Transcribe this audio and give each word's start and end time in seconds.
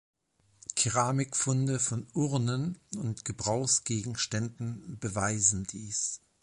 Keramikfunde 0.75 1.77
von 1.79 2.07
Urnen 2.15 2.79
und 2.95 3.23
Gebrauchsgegenständen 3.23 4.97
beweisen 4.99 5.65
dies. 5.69 6.21